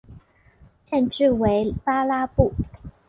[0.89, 2.53] 县治为巴拉布。